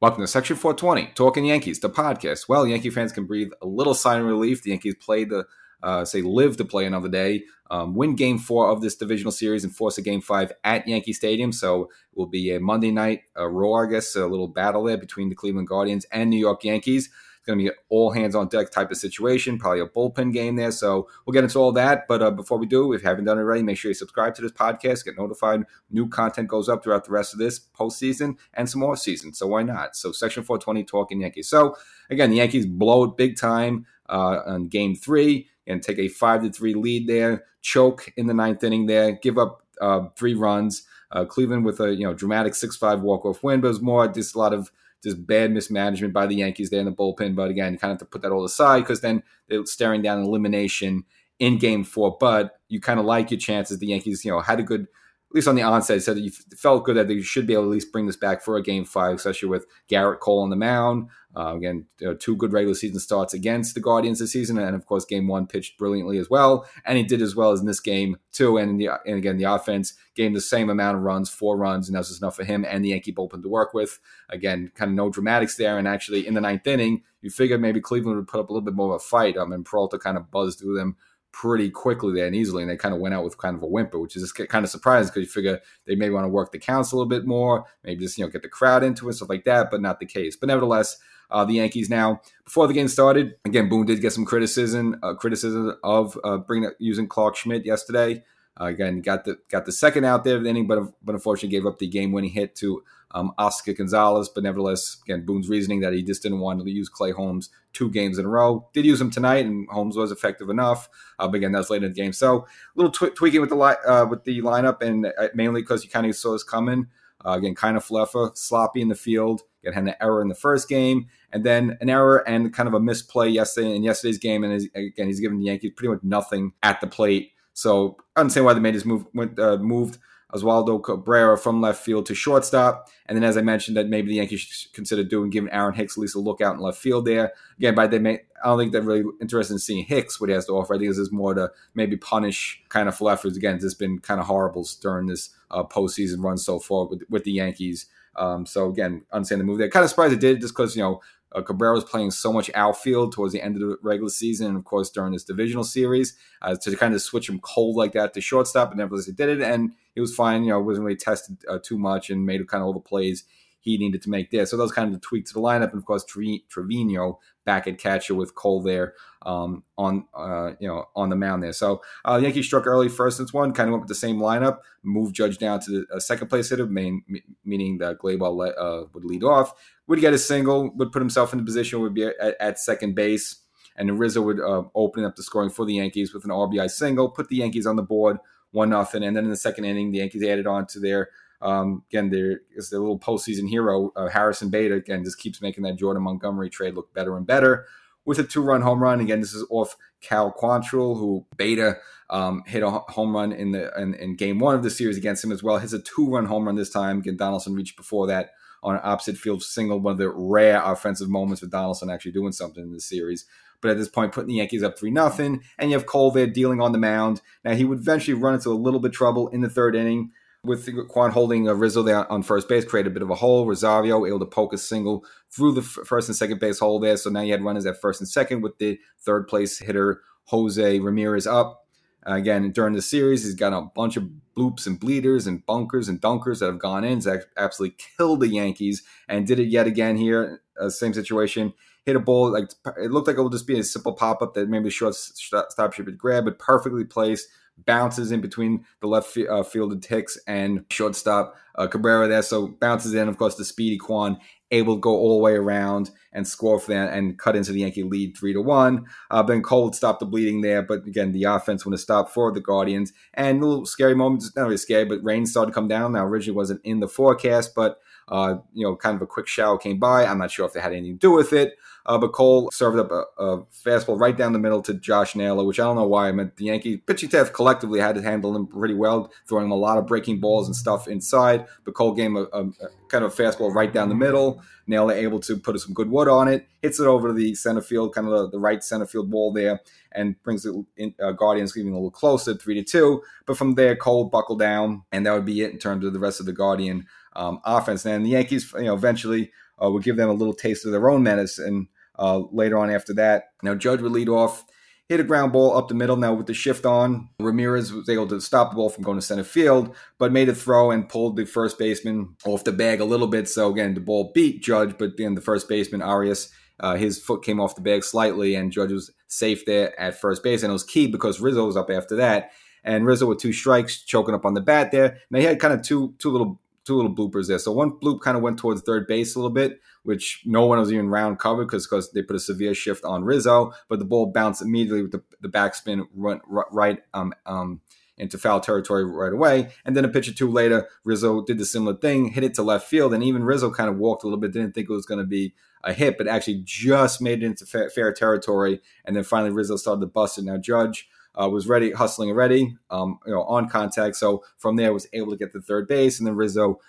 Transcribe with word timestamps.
Welcome 0.00 0.22
to 0.22 0.28
Section 0.28 0.54
420, 0.54 1.10
Talking 1.16 1.46
Yankees, 1.46 1.80
the 1.80 1.90
podcast. 1.90 2.48
Well, 2.48 2.68
Yankee 2.68 2.90
fans 2.90 3.10
can 3.10 3.24
breathe 3.24 3.50
a 3.60 3.66
little 3.66 3.94
sigh 3.94 4.18
of 4.18 4.24
relief. 4.24 4.62
The 4.62 4.70
Yankees 4.70 4.94
played 4.94 5.28
the, 5.28 5.44
uh, 5.82 6.04
say, 6.04 6.22
live 6.22 6.56
to 6.58 6.64
play 6.64 6.86
another 6.86 7.08
day, 7.08 7.42
um, 7.68 7.96
win 7.96 8.14
game 8.14 8.38
four 8.38 8.70
of 8.70 8.80
this 8.80 8.94
divisional 8.94 9.32
series 9.32 9.64
and 9.64 9.74
force 9.74 9.98
a 9.98 10.02
game 10.02 10.20
five 10.20 10.52
at 10.62 10.86
Yankee 10.86 11.12
Stadium. 11.12 11.50
So 11.50 11.82
it 11.82 11.88
will 12.14 12.28
be 12.28 12.54
a 12.54 12.60
Monday 12.60 12.92
night 12.92 13.22
a 13.34 13.48
Raw, 13.48 13.72
I 13.72 13.90
guess, 13.90 14.14
a 14.14 14.24
little 14.28 14.46
battle 14.46 14.84
there 14.84 14.98
between 14.98 15.30
the 15.30 15.34
Cleveland 15.34 15.66
Guardians 15.66 16.06
and 16.12 16.30
New 16.30 16.38
York 16.38 16.62
Yankees 16.62 17.10
going 17.46 17.58
to 17.58 17.62
be 17.62 17.68
an 17.68 17.74
all 17.88 18.10
hands 18.10 18.34
on 18.34 18.48
deck 18.48 18.70
type 18.70 18.90
of 18.90 18.96
situation, 18.96 19.58
probably 19.58 19.80
a 19.80 19.86
bullpen 19.86 20.32
game 20.32 20.56
there. 20.56 20.70
So 20.70 21.08
we'll 21.26 21.32
get 21.32 21.44
into 21.44 21.58
all 21.58 21.72
that. 21.72 22.06
But 22.08 22.22
uh, 22.22 22.30
before 22.30 22.58
we 22.58 22.66
do, 22.66 22.92
if 22.92 23.02
you 23.02 23.08
haven't 23.08 23.24
done 23.24 23.38
it 23.38 23.42
already, 23.42 23.62
make 23.62 23.76
sure 23.76 23.90
you 23.90 23.94
subscribe 23.94 24.34
to 24.36 24.42
this 24.42 24.52
podcast, 24.52 25.04
get 25.04 25.16
notified. 25.18 25.64
New 25.90 26.08
content 26.08 26.48
goes 26.48 26.68
up 26.68 26.84
throughout 26.84 27.04
the 27.04 27.12
rest 27.12 27.32
of 27.32 27.38
this 27.38 27.58
postseason 27.58 28.36
and 28.54 28.68
some 28.68 28.80
more 28.80 28.96
season. 28.96 29.32
So 29.32 29.46
why 29.46 29.62
not? 29.62 29.96
So 29.96 30.12
Section 30.12 30.42
420 30.42 30.84
talking 30.84 31.20
Yankees. 31.20 31.48
So 31.48 31.76
again, 32.10 32.30
the 32.30 32.36
Yankees 32.36 32.66
blow 32.66 33.04
it 33.04 33.16
big 33.16 33.36
time 33.36 33.86
uh, 34.08 34.40
on 34.46 34.68
game 34.68 34.94
three 34.94 35.48
and 35.66 35.82
take 35.82 35.98
a 35.98 36.08
five 36.08 36.42
to 36.42 36.50
three 36.50 36.74
lead 36.74 37.06
there, 37.06 37.44
choke 37.60 38.12
in 38.16 38.26
the 38.26 38.34
ninth 38.34 38.64
inning 38.64 38.86
there, 38.86 39.12
give 39.12 39.38
up 39.38 39.62
uh, 39.80 40.06
three 40.16 40.34
runs. 40.34 40.84
Uh, 41.10 41.24
Cleveland 41.24 41.64
with 41.64 41.80
a 41.80 41.94
you 41.94 42.04
know 42.04 42.12
dramatic 42.12 42.54
six 42.54 42.76
five 42.76 43.00
walk 43.00 43.24
off 43.24 43.42
win, 43.42 43.60
but 43.60 43.68
it 43.68 43.70
was 43.70 43.80
more 43.80 44.06
just 44.08 44.34
a 44.34 44.38
lot 44.38 44.52
of 44.52 44.70
just 45.02 45.26
bad 45.26 45.52
mismanagement 45.52 46.12
by 46.12 46.26
the 46.26 46.36
Yankees 46.36 46.70
there 46.70 46.80
in 46.80 46.86
the 46.86 46.92
bullpen. 46.92 47.34
But 47.34 47.50
again, 47.50 47.72
you 47.72 47.78
kind 47.78 47.92
of 47.92 48.00
have 48.00 48.08
to 48.08 48.10
put 48.10 48.22
that 48.22 48.32
all 48.32 48.44
aside 48.44 48.80
because 48.80 49.00
then 49.00 49.22
they're 49.48 49.64
staring 49.66 50.02
down 50.02 50.22
elimination 50.22 51.04
in 51.38 51.58
game 51.58 51.84
four. 51.84 52.16
But 52.18 52.58
you 52.68 52.80
kind 52.80 53.00
of 53.00 53.06
like 53.06 53.30
your 53.30 53.40
chances. 53.40 53.78
The 53.78 53.86
Yankees, 53.88 54.24
you 54.24 54.30
know, 54.30 54.40
had 54.40 54.60
a 54.60 54.64
good, 54.64 54.82
at 54.82 55.34
least 55.34 55.48
on 55.48 55.54
the 55.54 55.62
onset, 55.62 56.02
said 56.02 56.16
that 56.16 56.22
you 56.22 56.30
felt 56.56 56.84
good 56.84 56.96
that 56.96 57.08
you 57.12 57.22
should 57.22 57.46
be 57.46 57.52
able 57.52 57.64
to 57.64 57.68
at 57.68 57.74
least 57.74 57.92
bring 57.92 58.06
this 58.06 58.16
back 58.16 58.42
for 58.42 58.56
a 58.56 58.62
game 58.62 58.84
five, 58.84 59.16
especially 59.16 59.48
with 59.48 59.66
Gerrit 59.90 60.20
Cole 60.20 60.42
on 60.42 60.50
the 60.50 60.56
mound. 60.56 61.08
Uh, 61.38 61.54
again, 61.54 61.86
you 62.00 62.06
know, 62.08 62.14
two 62.14 62.34
good 62.34 62.52
regular 62.52 62.74
season 62.74 62.98
starts 62.98 63.32
against 63.32 63.74
the 63.74 63.80
Guardians 63.80 64.18
this 64.18 64.32
season, 64.32 64.58
and 64.58 64.74
of 64.74 64.86
course, 64.86 65.04
Game 65.04 65.28
One 65.28 65.46
pitched 65.46 65.78
brilliantly 65.78 66.18
as 66.18 66.28
well, 66.28 66.68
and 66.84 66.98
he 66.98 67.04
did 67.04 67.22
as 67.22 67.36
well 67.36 67.52
as 67.52 67.60
in 67.60 67.66
this 67.66 67.78
game 67.78 68.16
too. 68.32 68.56
And 68.56 68.80
the 68.80 68.90
and 69.06 69.18
again, 69.18 69.36
the 69.36 69.44
offense 69.44 69.94
gave 70.16 70.34
the 70.34 70.40
same 70.40 70.68
amount 70.68 70.96
of 70.96 71.04
runs, 71.04 71.30
four 71.30 71.56
runs, 71.56 71.88
and 71.88 71.94
that 71.94 72.00
was 72.00 72.20
enough 72.20 72.34
for 72.34 72.44
him 72.44 72.64
and 72.68 72.84
the 72.84 72.88
Yankee 72.88 73.12
bullpen 73.12 73.42
to 73.42 73.48
work 73.48 73.72
with. 73.72 74.00
Again, 74.28 74.72
kind 74.74 74.90
of 74.90 74.96
no 74.96 75.10
dramatics 75.10 75.56
there, 75.56 75.78
and 75.78 75.86
actually 75.86 76.26
in 76.26 76.34
the 76.34 76.40
ninth 76.40 76.66
inning, 76.66 77.04
you 77.22 77.30
figured 77.30 77.60
maybe 77.60 77.80
Cleveland 77.80 78.16
would 78.16 78.26
put 78.26 78.40
up 78.40 78.50
a 78.50 78.52
little 78.52 78.64
bit 78.64 78.74
more 78.74 78.94
of 78.94 79.00
a 79.00 79.04
fight. 79.04 79.36
Um, 79.36 79.52
and 79.52 79.64
Peralta 79.64 79.96
kind 79.96 80.16
of 80.16 80.32
buzzed 80.32 80.58
through 80.58 80.76
them 80.76 80.96
pretty 81.40 81.70
quickly 81.70 82.12
there 82.12 82.26
and 82.26 82.34
easily, 82.34 82.64
and 82.64 82.70
they 82.70 82.76
kind 82.76 82.92
of 82.92 83.00
went 83.00 83.14
out 83.14 83.22
with 83.22 83.38
kind 83.38 83.54
of 83.54 83.62
a 83.62 83.66
whimper, 83.66 84.00
which 84.00 84.16
is 84.16 84.22
just 84.22 84.48
kind 84.48 84.64
of 84.64 84.70
surprising 84.70 85.08
because 85.08 85.28
you 85.28 85.32
figure 85.32 85.60
they 85.86 85.94
may 85.94 86.10
want 86.10 86.24
to 86.24 86.28
work 86.28 86.50
the 86.50 86.58
counts 86.58 86.90
a 86.90 86.96
little 86.96 87.08
bit 87.08 87.26
more, 87.26 87.64
maybe 87.84 88.00
just 88.00 88.18
you 88.18 88.24
know 88.24 88.30
get 88.30 88.42
the 88.42 88.48
crowd 88.48 88.82
into 88.82 89.08
it, 89.08 89.12
stuff 89.12 89.28
like 89.28 89.44
that, 89.44 89.70
but 89.70 89.80
not 89.80 90.00
the 90.00 90.06
case. 90.06 90.34
But 90.34 90.48
nevertheless, 90.48 90.96
uh, 91.30 91.44
the 91.44 91.54
Yankees 91.54 91.88
now 91.88 92.20
before 92.44 92.66
the 92.66 92.74
game 92.74 92.88
started, 92.88 93.36
again, 93.44 93.68
Boone 93.68 93.86
did 93.86 94.00
get 94.00 94.12
some 94.12 94.24
criticism, 94.24 94.98
uh, 95.00 95.14
criticism 95.14 95.76
of 95.84 96.18
uh, 96.24 96.38
bringing 96.38 96.72
using 96.80 97.06
Clarke 97.06 97.36
Schmidt 97.36 97.64
yesterday. 97.64 98.24
Uh, 98.60 98.64
again, 98.64 99.00
got 99.00 99.24
the 99.24 99.38
got 99.48 99.64
the 99.64 99.70
second 99.70 100.04
out 100.04 100.24
there 100.24 100.38
of 100.38 100.42
the 100.42 100.50
inning, 100.50 100.66
but 100.66 100.92
but 101.04 101.14
unfortunately 101.14 101.56
gave 101.56 101.66
up 101.66 101.78
the 101.78 101.86
game 101.86 102.10
winning 102.10 102.30
hit 102.30 102.56
to 102.56 102.82
um, 103.12 103.32
Oscar 103.38 103.72
Gonzalez. 103.72 104.28
But 104.28 104.44
nevertheless, 104.44 104.98
again, 105.04 105.24
Boone's 105.24 105.48
reasoning 105.48 105.80
that 105.80 105.92
he 105.92 106.02
just 106.02 106.22
didn't 106.22 106.40
want 106.40 106.62
to 106.62 106.70
use 106.70 106.88
Clay 106.88 107.10
Holmes 107.10 107.50
two 107.72 107.90
games 107.90 108.18
in 108.18 108.24
a 108.24 108.28
row. 108.28 108.68
Did 108.72 108.86
use 108.86 109.00
him 109.00 109.10
tonight, 109.10 109.46
and 109.46 109.68
Holmes 109.68 109.96
was 109.96 110.10
effective 110.10 110.50
enough. 110.50 110.88
Uh, 111.18 111.28
but 111.28 111.36
again, 111.36 111.52
that's 111.52 111.70
late 111.70 111.82
in 111.82 111.92
the 111.92 111.94
game. 111.94 112.12
So 112.12 112.38
a 112.38 112.46
little 112.74 112.92
tw- 112.92 113.14
tweaking 113.14 113.40
with 113.40 113.50
the 113.50 113.56
li- 113.56 113.76
uh, 113.86 114.06
with 114.06 114.24
the 114.24 114.40
lineup, 114.40 114.82
and 114.82 115.06
uh, 115.06 115.28
mainly 115.34 115.62
because 115.62 115.84
you 115.84 115.90
kind 115.90 116.06
of 116.06 116.16
saw 116.16 116.32
this 116.32 116.42
coming. 116.42 116.88
Uh, 117.24 117.32
again, 117.32 117.54
Kiner-Falefa, 117.54 118.36
sloppy 118.36 118.80
in 118.80 118.88
the 118.88 118.94
field. 118.94 119.42
Again, 119.62 119.72
had 119.72 119.84
an 119.84 119.94
error 120.00 120.22
in 120.22 120.28
the 120.28 120.36
first 120.36 120.68
game, 120.68 121.08
and 121.32 121.44
then 121.44 121.76
an 121.80 121.90
error 121.90 122.18
and 122.28 122.54
kind 122.54 122.68
of 122.68 122.74
a 122.74 122.80
misplay 122.80 123.28
yesterday 123.28 123.74
in 123.74 123.82
yesterday's 123.82 124.18
game. 124.18 124.44
And 124.44 124.70
again, 124.74 125.08
he's 125.08 125.18
given 125.18 125.38
the 125.38 125.46
Yankees 125.46 125.72
pretty 125.76 125.92
much 125.92 126.04
nothing 126.04 126.52
at 126.62 126.80
the 126.80 126.86
plate. 126.86 127.32
So 127.54 127.96
I 128.14 128.20
don't 128.20 128.22
understand 128.22 128.46
why 128.46 128.54
they 128.54 128.60
made 128.60 128.76
this 128.76 128.84
move. 128.84 129.04
Went, 129.14 129.36
uh, 129.36 129.56
moved 129.56 129.98
Oswaldo 130.34 130.82
Cabrera 130.82 131.38
from 131.38 131.60
left 131.60 131.82
field 131.82 132.04
to 132.06 132.14
shortstop. 132.14 132.88
And 133.06 133.16
then, 133.16 133.24
as 133.24 133.36
I 133.36 133.40
mentioned, 133.40 133.76
that 133.78 133.88
maybe 133.88 134.08
the 134.08 134.16
Yankees 134.16 134.40
should 134.40 134.72
consider 134.74 135.02
doing 135.02 135.30
giving 135.30 135.50
Aaron 135.50 135.74
Hicks 135.74 135.96
at 135.96 136.00
least 136.02 136.16
a 136.16 136.20
look 136.20 136.40
out 136.40 136.54
in 136.54 136.60
left 136.60 136.78
field 136.78 137.06
there. 137.06 137.32
Again, 137.58 137.74
by 137.74 137.86
they 137.86 137.98
I 137.98 138.18
don't 138.44 138.58
think 138.58 138.72
they're 138.72 138.82
really 138.82 139.04
interested 139.20 139.54
in 139.54 139.58
seeing 139.58 139.84
Hicks 139.84 140.20
what 140.20 140.28
he 140.28 140.34
has 140.34 140.46
to 140.46 140.52
offer. 140.52 140.74
I 140.74 140.78
think 140.78 140.90
this 140.90 140.98
is 140.98 141.10
more 141.10 141.34
to 141.34 141.50
maybe 141.74 141.96
punish 141.96 142.62
kind 142.68 142.88
of 142.88 142.96
for 142.96 143.10
efforts. 143.10 143.36
Again, 143.36 143.56
it's 143.56 143.74
been 143.74 143.98
kind 144.00 144.20
of 144.20 144.26
horrible 144.26 144.66
during 144.82 145.06
this 145.06 145.30
uh, 145.50 145.64
postseason 145.64 146.22
run 146.22 146.36
so 146.36 146.58
far 146.58 146.86
with, 146.86 147.02
with 147.08 147.24
the 147.24 147.32
Yankees. 147.32 147.86
Um, 148.16 148.46
so 148.46 148.68
again, 148.68 149.04
understand 149.12 149.40
the 149.40 149.44
move 149.44 149.58
there. 149.58 149.70
Kind 149.70 149.84
of 149.84 149.90
surprised 149.90 150.12
it 150.12 150.20
did 150.20 150.40
just 150.40 150.54
because 150.54 150.76
you 150.76 150.82
know 150.82 151.00
uh, 151.34 151.42
Cabrera 151.42 151.74
was 151.74 151.84
playing 151.84 152.10
so 152.10 152.32
much 152.32 152.50
outfield 152.54 153.12
towards 153.12 153.32
the 153.32 153.42
end 153.42 153.56
of 153.56 153.60
the 153.60 153.76
regular 153.82 154.10
season, 154.10 154.48
and 154.48 154.56
of 154.56 154.64
course 154.64 154.90
during 154.90 155.12
this 155.12 155.24
divisional 155.24 155.64
series, 155.64 156.16
uh, 156.42 156.56
to 156.56 156.76
kind 156.76 156.94
of 156.94 157.02
switch 157.02 157.28
him 157.28 157.38
cold 157.40 157.76
like 157.76 157.92
that 157.92 158.14
to 158.14 158.20
shortstop, 158.20 158.70
and 158.70 158.78
nevertheless 158.78 159.06
he 159.06 159.12
did 159.12 159.28
it, 159.28 159.40
and 159.40 159.72
he 159.94 160.00
was 160.00 160.14
fine. 160.14 160.44
You 160.44 160.50
know, 160.50 160.60
wasn't 160.60 160.86
really 160.86 160.96
tested 160.96 161.36
uh, 161.48 161.58
too 161.62 161.78
much, 161.78 162.10
and 162.10 162.24
made 162.24 162.46
kind 162.48 162.62
of 162.62 162.66
all 162.66 162.72
the 162.72 162.80
plays 162.80 163.24
he 163.68 163.78
needed 163.78 164.02
to 164.02 164.10
make 164.10 164.30
there. 164.30 164.46
So 164.46 164.56
those 164.56 164.72
kind 164.72 164.86
of 164.86 164.94
the 164.94 165.06
tweaks 165.06 165.30
to 165.30 165.34
the 165.34 165.40
lineup, 165.40 165.70
and 165.70 165.78
of 165.78 165.84
course 165.84 166.04
Trevino 166.04 167.18
back 167.44 167.66
at 167.66 167.78
catcher 167.78 168.14
with 168.14 168.34
Cole 168.34 168.62
there 168.62 168.94
um, 169.24 169.62
on 169.76 170.06
uh, 170.14 170.52
you 170.60 170.68
know 170.68 170.84
on 170.94 171.10
the 171.10 171.16
mound 171.16 171.42
there. 171.42 171.52
So 171.52 171.82
uh, 172.04 172.18
Yankees 172.22 172.46
struck 172.46 172.66
early 172.66 172.88
first 172.88 173.20
and 173.20 173.30
one, 173.30 173.52
kind 173.52 173.68
of 173.68 173.72
went 173.72 173.82
with 173.82 173.88
the 173.88 173.94
same 173.94 174.18
lineup, 174.18 174.58
moved 174.82 175.14
Judge 175.14 175.38
down 175.38 175.60
to 175.60 175.70
the 175.70 175.96
uh, 175.96 176.00
second 176.00 176.28
place 176.28 176.50
hitter, 176.50 176.66
main, 176.66 177.02
meaning 177.44 177.78
that 177.78 177.98
Gleyber 177.98 178.52
uh, 178.58 178.86
would 178.92 179.04
lead 179.04 179.24
off 179.24 179.54
would 179.88 180.00
get 180.00 180.12
a 180.14 180.18
single, 180.18 180.70
would 180.76 180.92
put 180.92 181.02
himself 181.02 181.32
in 181.32 181.38
the 181.38 181.44
position, 181.44 181.80
would 181.80 181.94
be 181.94 182.04
at, 182.04 182.36
at 182.38 182.58
second 182.60 182.94
base, 182.94 183.36
and 183.74 183.98
Rizzo 183.98 184.22
would 184.22 184.38
uh, 184.38 184.64
open 184.74 185.04
up 185.04 185.16
the 185.16 185.22
scoring 185.22 185.50
for 185.50 185.64
the 185.64 185.74
Yankees 185.74 186.14
with 186.14 186.24
an 186.24 186.30
RBI 186.30 186.70
single, 186.70 187.08
put 187.08 187.28
the 187.28 187.36
Yankees 187.36 187.66
on 187.66 187.76
the 187.76 187.82
board, 187.82 188.18
one 188.52 188.70
nothing, 188.70 189.02
and 189.02 189.16
then 189.16 189.24
in 189.24 189.30
the 189.30 189.36
second 189.36 189.64
inning, 189.64 189.90
the 189.90 189.98
Yankees 189.98 190.22
added 190.22 190.46
on 190.46 190.66
to 190.66 190.78
their 190.78 191.08
um, 191.40 191.84
again, 191.90 192.10
there 192.10 192.40
is 192.56 192.70
the 192.70 192.78
little 192.78 192.98
postseason 192.98 193.48
hero, 193.48 193.92
uh, 193.94 194.08
Harrison 194.08 194.50
Bader, 194.50 194.74
again, 194.74 195.04
just 195.04 195.18
keeps 195.18 195.40
making 195.40 195.64
that 195.64 195.76
Jordan 195.76 196.02
Montgomery 196.02 196.50
trade 196.50 196.74
look 196.74 196.92
better 196.94 197.16
and 197.16 197.26
better 197.26 197.66
with 198.08 198.18
a 198.18 198.24
two 198.24 198.42
run 198.42 198.62
home 198.62 198.82
run. 198.82 199.00
Again, 199.00 199.20
this 199.20 199.34
is 199.34 199.46
off 199.50 199.76
Cal 200.00 200.32
Quantrill, 200.32 200.98
who 200.98 201.26
Bader 201.36 201.80
um, 202.10 202.42
hit 202.46 202.62
a 202.62 202.70
home 202.70 203.14
run 203.14 203.32
in 203.32 203.52
the 203.52 203.70
in, 203.80 203.94
in, 203.94 204.16
game 204.16 204.38
one 204.38 204.54
of 204.54 204.62
the 204.62 204.70
series 204.70 204.96
against 204.96 205.22
him 205.22 205.30
as 205.30 205.42
well. 205.42 205.58
Hits 205.58 205.74
a 205.74 205.78
two 205.78 206.08
run 206.08 206.24
home 206.24 206.46
run 206.46 206.56
this 206.56 206.70
time. 206.70 207.00
Again, 207.00 207.18
Donaldson 207.18 207.54
reached 207.54 207.76
before 207.76 208.06
that 208.06 208.30
on 208.62 208.74
an 208.74 208.80
opposite 208.82 209.18
field 209.18 209.42
single, 209.42 209.78
one 209.78 209.92
of 209.92 209.98
the 209.98 210.08
rare 210.08 210.60
offensive 210.64 211.10
moments 211.10 211.42
with 211.42 211.50
Donaldson 211.50 211.90
actually 211.90 212.12
doing 212.12 212.32
something 212.32 212.64
in 212.64 212.72
the 212.72 212.80
series. 212.80 213.26
But 213.60 213.72
at 213.72 213.76
this 213.76 213.88
point, 213.88 214.12
putting 214.12 214.28
the 214.28 214.36
Yankees 214.36 214.62
up 214.62 214.78
3 214.78 214.90
nothing, 214.90 215.42
and 215.58 215.70
you 215.70 215.76
have 215.76 215.86
Cole 215.86 216.10
there 216.10 216.26
dealing 216.26 216.60
on 216.60 216.72
the 216.72 216.78
mound. 216.78 217.20
Now, 217.44 217.54
he 217.54 217.64
would 217.64 217.80
eventually 217.80 218.14
run 218.14 218.34
into 218.34 218.50
a 218.50 218.52
little 218.52 218.80
bit 218.80 218.92
trouble 218.92 219.28
in 219.28 219.40
the 219.40 219.50
third 219.50 219.76
inning 219.76 220.12
with 220.48 220.88
Kwan 220.88 221.12
holding 221.12 221.46
a 221.46 221.54
Rizzo 221.54 221.82
there 221.82 222.10
on 222.10 222.22
first 222.22 222.48
base, 222.48 222.64
created 222.64 222.90
a 222.90 222.94
bit 222.94 223.02
of 223.02 223.10
a 223.10 223.14
hole. 223.14 223.46
Rosario 223.46 224.04
able 224.06 224.18
to 224.18 224.26
poke 224.26 224.52
a 224.52 224.58
single 224.58 225.04
through 225.30 225.52
the 225.52 225.62
first 225.62 226.08
and 226.08 226.16
second 226.16 226.40
base 226.40 226.58
hole 226.58 226.80
there. 226.80 226.96
So 226.96 227.10
now 227.10 227.20
you 227.20 227.32
had 227.32 227.44
runners 227.44 227.66
at 227.66 227.80
first 227.80 228.00
and 228.00 228.08
second 228.08 228.40
with 228.40 228.58
the 228.58 228.80
third 228.98 229.28
place 229.28 229.58
hitter 229.58 230.02
Jose 230.24 230.80
Ramirez 230.80 231.26
up. 231.26 231.66
Again, 232.04 232.52
during 232.52 232.72
the 232.72 232.80
series, 232.80 233.24
he's 233.24 233.34
got 233.34 233.52
a 233.52 233.60
bunch 233.74 233.98
of 233.98 234.08
bloops 234.36 234.66
and 234.66 234.80
bleeders 234.80 235.26
and 235.26 235.44
bunkers 235.44 235.88
and 235.88 236.00
dunkers 236.00 236.38
that 236.38 236.46
have 236.46 236.58
gone 236.58 236.82
in. 236.82 236.94
He's 236.94 237.08
absolutely 237.36 237.76
killed 237.96 238.20
the 238.20 238.28
Yankees 238.28 238.82
and 239.08 239.26
did 239.26 239.38
it 239.38 239.48
yet 239.48 239.66
again 239.66 239.96
here. 239.96 240.40
Uh, 240.58 240.70
same 240.70 240.94
situation. 240.94 241.52
Hit 241.84 241.96
a 241.96 242.00
ball 242.00 242.30
like 242.30 242.50
it 242.78 242.90
looked 242.90 243.08
like 243.08 243.18
it 243.18 243.22
would 243.22 243.32
just 243.32 243.46
be 243.46 243.58
a 243.58 243.64
simple 243.64 243.92
pop 243.92 244.22
up 244.22 244.34
that 244.34 244.48
maybe 244.48 244.70
short 244.70 244.94
stop 244.94 245.72
should 245.72 245.86
be 245.86 245.92
grab, 245.92 246.24
but 246.24 246.38
perfectly 246.38 246.84
placed. 246.84 247.28
Bounces 247.66 248.12
in 248.12 248.20
between 248.20 248.64
the 248.80 248.86
left 248.86 249.16
uh, 249.16 249.42
fielded 249.42 249.84
Hicks 249.84 250.18
and 250.26 250.64
shortstop 250.70 251.34
uh, 251.58 251.66
Cabrera 251.66 252.08
there. 252.08 252.22
So 252.22 252.48
bounces 252.48 252.94
in, 252.94 253.08
of 253.08 253.18
course, 253.18 253.34
the 253.34 253.44
speedy 253.44 253.76
Kwan 253.76 254.18
able 254.50 254.76
to 254.76 254.80
go 254.80 254.90
all 254.90 255.18
the 255.18 255.22
way 255.22 255.34
around 255.34 255.90
and 256.12 256.26
score 256.26 256.58
for 256.58 256.72
that 256.72 256.92
and 256.92 257.18
cut 257.18 257.36
into 257.36 257.52
the 257.52 257.60
Yankee 257.60 257.82
lead 257.82 258.16
three 258.16 258.32
to 258.32 258.40
one. 258.40 258.86
Uh, 259.10 259.22
Cole 259.40 259.64
would 259.64 259.74
stop 259.74 259.98
the 259.98 260.06
bleeding 260.06 260.40
there, 260.40 260.62
but 260.62 260.86
again, 260.86 261.12
the 261.12 261.24
offense 261.24 261.64
would 261.64 261.72
have 261.72 261.80
stopped 261.80 262.14
for 262.14 262.32
the 262.32 262.40
Guardians. 262.40 262.92
And 263.12 263.42
a 263.42 263.46
little 263.46 263.66
scary 263.66 263.94
moment, 263.94 264.24
not 264.34 264.44
really 264.44 264.56
scary, 264.56 264.86
but 264.86 265.04
rain 265.04 265.26
started 265.26 265.50
to 265.50 265.54
come 265.54 265.68
down. 265.68 265.92
Now, 265.92 266.06
originally 266.06 266.36
wasn't 266.36 266.62
in 266.64 266.80
the 266.80 266.88
forecast, 266.88 267.54
but 267.54 267.78
uh, 268.08 268.36
you 268.54 268.64
know, 268.64 268.74
kind 268.74 268.96
of 268.96 269.02
a 269.02 269.06
quick 269.06 269.26
shower 269.26 269.58
came 269.58 269.78
by. 269.78 270.06
I'm 270.06 270.18
not 270.18 270.30
sure 270.30 270.46
if 270.46 270.54
they 270.54 270.60
had 270.60 270.72
anything 270.72 270.94
to 270.94 270.98
do 270.98 271.12
with 271.12 271.32
it. 271.34 271.56
Uh, 271.88 271.96
but 271.96 272.12
Cole 272.12 272.50
served 272.52 272.78
up 272.78 272.90
a, 272.90 273.04
a, 273.22 273.44
fastball 273.46 273.98
right 273.98 274.16
down 274.16 274.34
the 274.34 274.38
middle 274.38 274.60
to 274.62 274.74
Josh 274.74 275.16
Naylor, 275.16 275.44
which 275.44 275.58
I 275.58 275.64
don't 275.64 275.76
know 275.76 275.86
why. 275.86 276.08
I 276.08 276.12
meant 276.12 276.36
the 276.36 276.44
Yankee 276.44 276.76
pitching 276.76 277.08
staff 277.08 277.32
collectively 277.32 277.80
had 277.80 277.94
to 277.94 278.02
handle 278.02 278.36
him 278.36 278.46
pretty 278.46 278.74
well, 278.74 279.10
throwing 279.26 279.46
him 279.46 279.52
a 279.52 279.56
lot 279.56 279.78
of 279.78 279.86
breaking 279.86 280.20
balls 280.20 280.46
and 280.46 280.54
stuff 280.54 280.86
inside. 280.86 281.46
But 281.64 281.74
Cole 281.74 281.94
him 281.94 282.16
a, 282.16 282.22
a, 282.32 282.44
kind 282.88 283.04
of 283.04 283.14
fastball 283.14 283.54
right 283.54 283.72
down 283.72 283.88
the 283.88 283.94
middle. 283.94 284.42
Naylor 284.66 284.92
able 284.92 285.20
to 285.20 285.36
put 285.36 285.58
some 285.60 285.72
good 285.72 285.90
wood 285.90 286.08
on 286.08 286.28
it, 286.28 286.46
hits 286.62 286.80
it 286.80 286.86
over 286.86 287.12
the 287.12 287.34
center 287.34 287.62
field, 287.62 287.94
kind 287.94 288.06
of 288.06 288.12
the, 288.12 288.30
the 288.30 288.38
right 288.38 288.62
center 288.62 288.86
field 288.86 289.10
wall 289.10 289.32
there, 289.32 289.60
and 289.92 290.20
brings 290.22 290.42
the 290.42 290.64
uh, 291.02 291.12
Guardians 291.12 291.56
even 291.56 291.72
a 291.72 291.76
little 291.76 291.90
closer, 291.90 292.34
three 292.34 292.54
to 292.54 292.62
two. 292.62 293.02
But 293.26 293.36
from 293.36 293.54
there, 293.54 293.76
Cole 293.76 294.04
buckled 294.04 294.38
down, 294.38 294.82
and 294.92 295.06
that 295.06 295.12
would 295.12 295.24
be 295.24 295.42
it 295.42 295.52
in 295.52 295.58
terms 295.58 295.84
of 295.84 295.92
the 295.92 295.98
rest 295.98 296.20
of 296.20 296.26
the 296.26 296.32
Guardian 296.32 296.86
um, 297.16 297.40
offense. 297.44 297.84
And 297.84 298.04
the 298.04 298.10
Yankees, 298.10 298.52
you 298.56 298.64
know, 298.64 298.74
eventually 298.74 299.32
uh, 299.62 299.70
would 299.70 299.82
give 299.82 299.96
them 299.96 300.08
a 300.08 300.14
little 300.14 300.34
taste 300.34 300.64
of 300.64 300.72
their 300.72 300.90
own 300.90 301.02
medicine 301.02 301.68
uh, 301.98 302.22
later 302.30 302.58
on 302.58 302.70
after 302.70 302.94
that. 302.94 303.30
Now, 303.42 303.54
Judge 303.54 303.80
would 303.80 303.92
lead 303.92 304.08
off, 304.08 304.44
hit 304.88 305.00
a 305.00 305.04
ground 305.04 305.32
ball 305.32 305.56
up 305.56 305.68
the 305.68 305.74
middle. 305.74 305.96
Now, 305.96 306.14
with 306.14 306.26
the 306.26 306.34
shift 306.34 306.64
on, 306.64 307.10
Ramirez 307.20 307.72
was 307.72 307.88
able 307.88 308.06
to 308.08 308.20
stop 308.20 308.50
the 308.50 308.56
ball 308.56 308.70
from 308.70 308.84
going 308.84 308.98
to 308.98 309.04
center 309.04 309.24
field, 309.24 309.74
but 309.98 310.12
made 310.12 310.28
a 310.28 310.34
throw 310.34 310.70
and 310.70 310.88
pulled 310.88 311.16
the 311.16 311.26
first 311.26 311.58
baseman 311.58 312.16
off 312.24 312.44
the 312.44 312.52
bag 312.52 312.80
a 312.80 312.84
little 312.84 313.06
bit. 313.06 313.28
So, 313.28 313.50
again, 313.50 313.74
the 313.74 313.80
ball 313.80 314.12
beat 314.14 314.42
Judge, 314.42 314.76
but 314.78 314.96
then 314.96 315.14
the 315.14 315.20
first 315.20 315.48
baseman, 315.48 315.82
Arias, 315.82 316.32
uh, 316.60 316.76
his 316.76 317.02
foot 317.02 317.22
came 317.22 317.40
off 317.40 317.54
the 317.54 317.60
bag 317.60 317.84
slightly, 317.84 318.34
and 318.34 318.50
Judge 318.50 318.72
was 318.72 318.90
safe 319.06 319.44
there 319.44 319.78
at 319.78 320.00
first 320.00 320.22
base. 320.22 320.42
And 320.42 320.50
it 320.50 320.54
was 320.54 320.64
key 320.64 320.86
because 320.86 321.20
Rizzo 321.20 321.46
was 321.46 321.56
up 321.56 321.70
after 321.70 321.96
that. 321.96 322.30
And 322.64 322.84
Rizzo 322.84 323.06
with 323.06 323.18
two 323.18 323.32
strikes, 323.32 323.82
choking 323.82 324.14
up 324.14 324.24
on 324.24 324.34
the 324.34 324.40
bat 324.40 324.72
there. 324.72 324.98
Now 325.10 325.20
he 325.20 325.24
had 325.24 325.40
kind 325.40 325.54
of 325.54 325.62
two 325.62 325.94
two 325.98 326.10
little 326.10 326.40
two 326.68 326.76
little 326.76 326.94
bloopers 326.94 327.26
there. 327.26 327.38
So 327.38 327.50
one 327.50 327.72
bloop 327.72 328.00
kind 328.00 328.16
of 328.16 328.22
went 328.22 328.38
towards 328.38 328.60
third 328.60 328.86
base 328.86 329.16
a 329.16 329.18
little 329.18 329.34
bit, 329.34 329.60
which 329.82 330.22
no 330.24 330.46
one 330.46 330.58
was 330.58 330.72
even 330.72 330.88
round 330.88 331.18
covered 331.18 331.46
because 331.46 331.66
because 331.66 331.90
they 331.92 332.02
put 332.02 332.14
a 332.14 332.20
severe 332.20 332.54
shift 332.54 332.84
on 332.84 333.04
Rizzo, 333.04 333.52
but 333.68 333.78
the 333.78 333.84
ball 333.84 334.06
bounced 334.06 334.42
immediately 334.42 334.82
with 334.82 334.92
the, 334.92 335.02
the 335.20 335.28
backspin 335.28 335.86
run, 335.94 336.20
right 336.52 336.80
um, 336.94 337.12
um, 337.26 337.60
into 337.96 338.18
foul 338.18 338.40
territory 338.40 338.84
right 338.84 339.12
away. 339.12 339.50
And 339.64 339.76
then 339.76 339.84
a 339.84 339.88
pitch 339.88 340.08
or 340.08 340.14
two 340.14 340.30
later, 340.30 340.68
Rizzo 340.84 341.24
did 341.24 341.38
the 341.38 341.46
similar 341.46 341.74
thing, 341.74 342.10
hit 342.10 342.22
it 342.22 342.34
to 342.34 342.42
left 342.42 342.68
field, 342.68 342.94
and 342.94 343.02
even 343.02 343.24
Rizzo 343.24 343.50
kind 343.50 343.70
of 343.70 343.78
walked 343.78 344.04
a 344.04 344.06
little 344.06 344.20
bit, 344.20 344.32
didn't 344.32 344.52
think 344.52 344.68
it 344.68 344.72
was 344.72 344.86
going 344.86 345.00
to 345.00 345.06
be 345.06 345.34
a 345.64 345.72
hit, 345.72 345.98
but 345.98 346.06
actually 346.06 346.42
just 346.44 347.00
made 347.00 347.22
it 347.22 347.26
into 347.26 347.44
fair, 347.44 347.68
fair 347.70 347.92
territory. 347.92 348.60
And 348.84 348.94
then 348.94 349.04
finally 349.04 349.32
Rizzo 349.32 349.56
started 349.56 349.80
to 349.80 349.86
bust 349.86 350.18
it. 350.18 350.24
Now 350.24 350.36
Judge 350.36 350.88
uh, 351.14 351.28
was 351.28 351.48
ready, 351.48 351.72
hustling 351.72 352.10
already, 352.10 352.56
um, 352.70 352.98
you 353.06 353.12
know, 353.12 353.22
on 353.24 353.48
contact. 353.48 353.96
So 353.96 354.24
from 354.36 354.56
there, 354.56 354.72
was 354.72 354.86
able 354.92 355.10
to 355.10 355.16
get 355.16 355.32
the 355.32 355.40
third 355.40 355.68
base, 355.68 355.98
and 355.98 356.06
then 356.06 356.16
Rizzo 356.16 356.60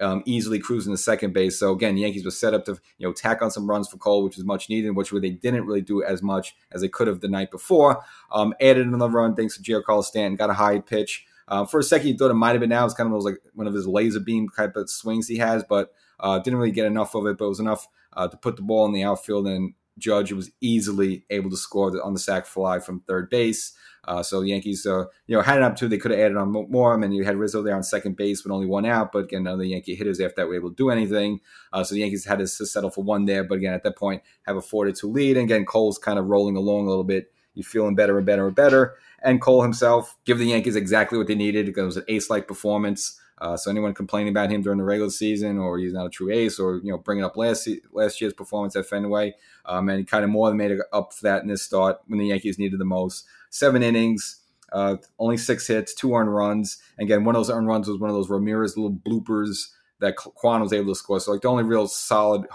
um, 0.00 0.22
easily 0.26 0.58
cruising 0.58 0.92
to 0.92 0.96
second 0.96 1.32
base. 1.32 1.58
So 1.58 1.72
again, 1.72 1.94
the 1.94 2.02
Yankees 2.02 2.24
were 2.24 2.30
set 2.30 2.54
up 2.54 2.64
to 2.66 2.78
you 2.98 3.06
know 3.06 3.12
tack 3.12 3.42
on 3.42 3.50
some 3.50 3.68
runs 3.68 3.88
for 3.88 3.96
Cole, 3.96 4.22
which 4.22 4.36
was 4.36 4.44
much 4.44 4.68
needed, 4.68 4.90
which 4.90 5.10
they 5.10 5.30
didn't 5.30 5.66
really 5.66 5.80
do 5.80 6.02
as 6.02 6.22
much 6.22 6.54
as 6.72 6.80
they 6.80 6.88
could 6.88 7.08
have 7.08 7.20
the 7.20 7.28
night 7.28 7.50
before. 7.50 8.02
Um, 8.32 8.54
added 8.60 8.86
another 8.86 9.12
run 9.12 9.34
thanks 9.34 9.56
to 9.56 9.62
Giancarlo 9.62 10.04
Stanton, 10.04 10.36
got 10.36 10.50
a 10.50 10.54
high 10.54 10.80
pitch. 10.80 11.26
Uh, 11.48 11.64
for 11.64 11.80
a 11.80 11.82
second, 11.82 12.08
you 12.08 12.16
thought 12.16 12.30
it 12.30 12.34
might 12.34 12.50
have 12.50 12.60
been 12.60 12.68
now. 12.68 12.84
It's 12.84 12.94
kind 12.94 13.06
of 13.06 13.14
was 13.14 13.24
like 13.24 13.38
one 13.54 13.66
of 13.66 13.74
his 13.74 13.86
laser 13.86 14.20
beam 14.20 14.48
type 14.54 14.76
of 14.76 14.90
swings 14.90 15.26
he 15.26 15.38
has, 15.38 15.64
but 15.64 15.92
uh, 16.20 16.38
didn't 16.38 16.58
really 16.58 16.72
get 16.72 16.86
enough 16.86 17.14
of 17.14 17.26
it. 17.26 17.38
But 17.38 17.46
it 17.46 17.48
was 17.48 17.60
enough 17.60 17.88
uh, 18.12 18.28
to 18.28 18.36
put 18.36 18.56
the 18.56 18.62
ball 18.62 18.86
in 18.86 18.92
the 18.92 19.04
outfield, 19.04 19.46
and 19.46 19.72
Judge 19.98 20.32
was 20.32 20.50
easily 20.60 21.24
able 21.30 21.50
to 21.50 21.56
score 21.56 21.92
on 22.02 22.14
the 22.14 22.20
sac 22.20 22.46
fly 22.46 22.78
from 22.78 23.00
third 23.00 23.30
base. 23.30 23.72
Uh, 24.04 24.22
so 24.22 24.40
the 24.40 24.48
Yankees, 24.48 24.86
uh, 24.86 25.04
you 25.26 25.36
know, 25.36 25.42
had 25.42 25.58
it 25.58 25.62
up 25.62 25.76
to 25.76 25.86
they 25.86 25.98
could 25.98 26.10
have 26.10 26.20
added 26.20 26.36
on 26.38 26.50
more. 26.50 26.94
and 26.94 27.14
you 27.14 27.24
had 27.24 27.36
Rizzo 27.36 27.62
there 27.62 27.76
on 27.76 27.82
second 27.82 28.16
base 28.16 28.42
with 28.42 28.52
only 28.52 28.66
one 28.66 28.86
out. 28.86 29.12
But 29.12 29.24
again, 29.24 29.42
none 29.42 29.54
of 29.54 29.60
the 29.60 29.68
Yankee 29.68 29.94
hitters 29.94 30.18
after 30.18 30.36
that 30.36 30.48
were 30.48 30.54
able 30.54 30.70
to 30.70 30.76
do 30.76 30.88
anything. 30.88 31.40
Uh, 31.72 31.84
so 31.84 31.94
the 31.94 32.00
Yankees 32.00 32.24
had 32.24 32.38
to 32.38 32.46
settle 32.46 32.90
for 32.90 33.04
one 33.04 33.26
there. 33.26 33.44
But 33.44 33.56
again, 33.56 33.74
at 33.74 33.82
that 33.82 33.96
point, 33.96 34.22
have 34.46 34.56
a 34.56 34.62
four 34.62 34.86
to 34.86 34.92
two 34.92 35.10
lead. 35.10 35.36
And 35.36 35.44
again, 35.44 35.66
Cole's 35.66 35.98
kind 35.98 36.18
of 36.18 36.26
rolling 36.26 36.56
along 36.56 36.86
a 36.86 36.88
little 36.88 37.04
bit. 37.04 37.30
You're 37.52 37.64
feeling 37.64 37.96
better 37.96 38.16
and 38.16 38.24
better 38.24 38.46
and 38.46 38.56
better. 38.56 38.94
And 39.22 39.42
Cole 39.42 39.62
himself 39.62 40.16
give 40.24 40.38
the 40.38 40.46
Yankees 40.46 40.76
exactly 40.76 41.18
what 41.18 41.26
they 41.26 41.34
needed 41.34 41.68
it 41.68 41.76
was 41.76 41.96
an 41.96 42.04
ace-like 42.08 42.48
performance. 42.48 43.20
Uh, 43.40 43.56
so 43.56 43.70
anyone 43.70 43.94
complaining 43.94 44.30
about 44.30 44.50
him 44.50 44.62
during 44.62 44.78
the 44.78 44.84
regular 44.84 45.10
season, 45.10 45.58
or 45.58 45.78
he's 45.78 45.92
not 45.92 46.06
a 46.06 46.10
true 46.10 46.30
ace, 46.30 46.58
or 46.58 46.76
you 46.76 46.90
know 46.90 46.98
bringing 46.98 47.24
up 47.24 47.36
last 47.36 47.68
last 47.92 48.20
year's 48.20 48.32
performance 48.32 48.74
at 48.76 48.86
Fenway, 48.86 49.34
um, 49.66 49.88
and 49.88 49.98
he 49.98 50.04
kind 50.04 50.24
of 50.24 50.30
more 50.30 50.48
than 50.48 50.56
made 50.56 50.76
up 50.92 51.12
for 51.12 51.22
that 51.22 51.42
in 51.42 51.48
this 51.48 51.62
start 51.62 52.00
when 52.06 52.18
the 52.18 52.26
Yankees 52.26 52.58
needed 52.58 52.80
the 52.80 52.84
most. 52.84 53.26
Seven 53.50 53.82
innings, 53.82 54.40
uh, 54.72 54.96
only 55.18 55.36
six 55.36 55.66
hits, 55.66 55.94
two 55.94 56.14
earned 56.14 56.34
runs. 56.34 56.78
Again, 56.98 57.24
one 57.24 57.34
of 57.34 57.40
those 57.40 57.50
earned 57.50 57.68
runs 57.68 57.88
was 57.88 57.98
one 57.98 58.10
of 58.10 58.16
those 58.16 58.30
Ramirez 58.30 58.76
little 58.76 58.92
bloopers 58.92 59.68
that 60.00 60.16
Kwan 60.16 60.60
was 60.60 60.72
able 60.72 60.92
to 60.92 60.98
score. 60.98 61.20
So 61.20 61.32
like 61.32 61.42
the 61.42 61.48
only 61.48 61.64
real 61.64 61.86
solid, 61.86 62.46